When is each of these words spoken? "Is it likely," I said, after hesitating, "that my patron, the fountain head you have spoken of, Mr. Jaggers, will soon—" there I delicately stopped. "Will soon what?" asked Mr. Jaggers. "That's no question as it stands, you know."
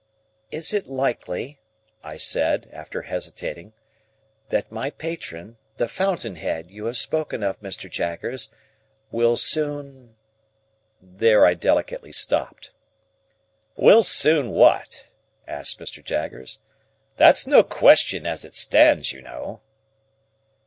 "Is 0.49 0.73
it 0.73 0.87
likely," 0.87 1.59
I 2.03 2.17
said, 2.17 2.67
after 2.73 3.03
hesitating, 3.03 3.73
"that 4.49 4.71
my 4.71 4.89
patron, 4.89 5.57
the 5.77 5.87
fountain 5.87 6.37
head 6.37 6.71
you 6.71 6.85
have 6.85 6.97
spoken 6.97 7.43
of, 7.43 7.61
Mr. 7.61 7.87
Jaggers, 7.87 8.49
will 9.11 9.37
soon—" 9.37 10.15
there 10.99 11.45
I 11.45 11.53
delicately 11.53 12.11
stopped. 12.11 12.71
"Will 13.75 14.01
soon 14.01 14.49
what?" 14.49 15.07
asked 15.47 15.77
Mr. 15.79 16.03
Jaggers. 16.03 16.57
"That's 17.17 17.45
no 17.45 17.61
question 17.63 18.25
as 18.25 18.43
it 18.43 18.55
stands, 18.55 19.13
you 19.13 19.21
know." 19.21 19.61